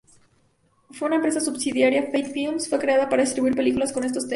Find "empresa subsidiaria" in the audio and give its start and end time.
1.17-2.09